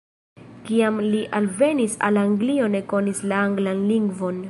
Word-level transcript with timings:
Kiam 0.69 0.97
li 1.09 1.19
alvenis 1.41 1.99
al 2.09 2.19
Anglio 2.25 2.73
ne 2.77 2.85
konis 2.95 3.25
la 3.33 3.45
anglan 3.47 3.87
lingvon. 3.93 4.39